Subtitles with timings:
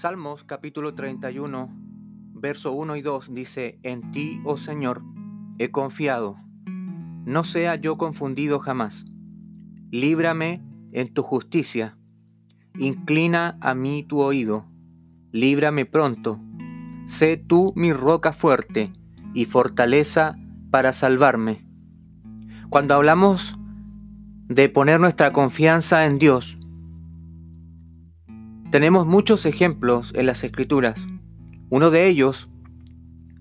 [0.00, 1.68] Salmos capítulo 31,
[2.32, 5.02] verso 1 y 2 dice, En ti, oh Señor,
[5.58, 6.38] he confiado,
[7.26, 9.04] no sea yo confundido jamás.
[9.90, 11.98] Líbrame en tu justicia,
[12.78, 14.64] inclina a mí tu oído,
[15.32, 16.40] líbrame pronto,
[17.06, 18.94] sé tú mi roca fuerte
[19.34, 20.38] y fortaleza
[20.70, 21.66] para salvarme.
[22.70, 23.54] Cuando hablamos
[24.48, 26.56] de poner nuestra confianza en Dios,
[28.70, 31.04] tenemos muchos ejemplos en las escrituras.
[31.70, 32.48] Uno de ellos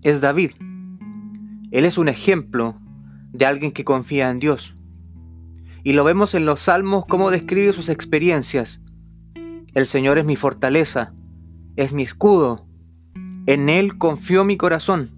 [0.01, 0.51] es David.
[1.71, 2.79] Él es un ejemplo
[3.31, 4.75] de alguien que confía en Dios.
[5.83, 8.81] Y lo vemos en los salmos cómo describe sus experiencias.
[9.75, 11.13] El Señor es mi fortaleza,
[11.75, 12.65] es mi escudo.
[13.45, 15.11] En Él confió mi corazón.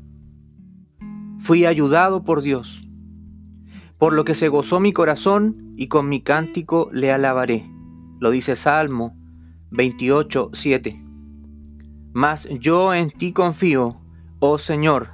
[1.40, 2.88] Fui ayudado por Dios,
[3.98, 7.66] por lo que se gozó mi corazón y con mi cántico le alabaré.
[8.20, 9.21] Lo dice Salmo
[9.72, 11.02] 28, 7.
[12.14, 14.02] Mas yo en ti confío,
[14.40, 15.10] oh Señor.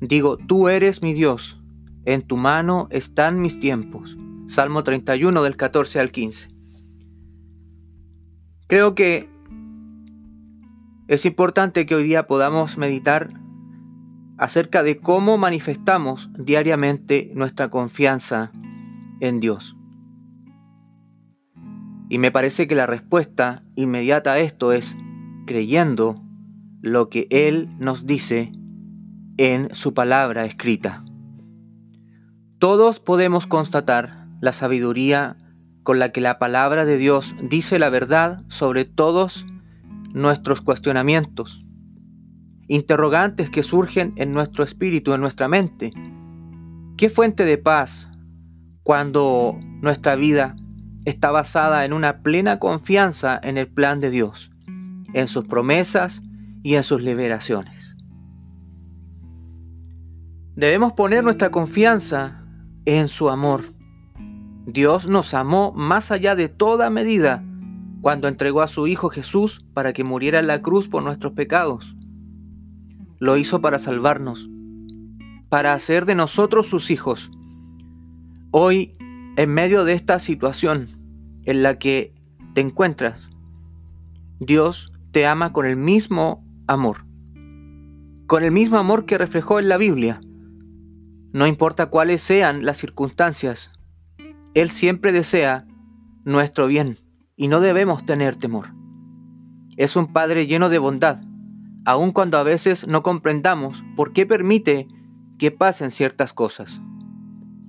[0.00, 1.60] Digo, tú eres mi Dios,
[2.04, 4.16] en tu mano están mis tiempos.
[4.46, 6.48] Salmo 31 del 14 al 15.
[8.66, 9.28] Creo que
[11.08, 13.30] es importante que hoy día podamos meditar
[14.38, 18.52] acerca de cómo manifestamos diariamente nuestra confianza
[19.20, 19.76] en Dios.
[22.10, 24.96] Y me parece que la respuesta inmediata a esto es
[25.46, 26.20] creyendo
[26.82, 28.52] lo que Él nos dice
[29.38, 31.04] en su palabra escrita.
[32.58, 35.36] Todos podemos constatar la sabiduría
[35.84, 39.46] con la que la palabra de Dios dice la verdad sobre todos
[40.12, 41.64] nuestros cuestionamientos,
[42.66, 45.92] interrogantes que surgen en nuestro espíritu, en nuestra mente.
[46.96, 48.10] ¿Qué fuente de paz
[48.82, 50.56] cuando nuestra vida
[51.04, 54.50] está basada en una plena confianza en el plan de Dios,
[55.12, 56.22] en sus promesas
[56.62, 57.96] y en sus liberaciones.
[60.56, 62.44] Debemos poner nuestra confianza
[62.84, 63.72] en su amor.
[64.66, 67.42] Dios nos amó más allá de toda medida
[68.02, 71.96] cuando entregó a su Hijo Jesús para que muriera en la cruz por nuestros pecados.
[73.18, 74.48] Lo hizo para salvarnos,
[75.48, 77.30] para hacer de nosotros sus hijos.
[78.50, 78.96] Hoy
[79.36, 80.99] en medio de esta situación
[81.44, 82.14] en la que
[82.54, 83.30] te encuentras,
[84.38, 87.04] Dios te ama con el mismo amor,
[88.26, 90.20] con el mismo amor que reflejó en la Biblia.
[91.32, 93.70] No importa cuáles sean las circunstancias,
[94.54, 95.66] Él siempre desea
[96.24, 96.98] nuestro bien
[97.36, 98.74] y no debemos tener temor.
[99.76, 101.20] Es un Padre lleno de bondad,
[101.84, 104.88] aun cuando a veces no comprendamos por qué permite
[105.38, 106.80] que pasen ciertas cosas.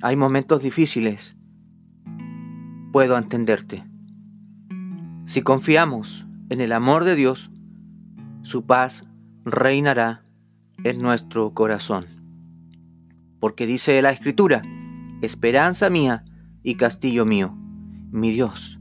[0.01, 1.37] Hay momentos difíciles,
[2.91, 3.83] puedo entenderte.
[5.25, 7.51] Si confiamos en el amor de Dios,
[8.43, 9.07] su paz
[9.45, 10.25] reinará
[10.83, 12.05] en nuestro corazón.
[13.39, 14.61] Porque dice la Escritura,
[15.21, 16.25] esperanza mía
[16.63, 17.55] y castillo mío,
[18.11, 18.79] mi Dios,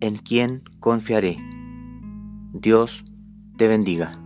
[0.00, 1.38] en quien confiaré.
[2.52, 3.04] Dios
[3.56, 4.21] te bendiga.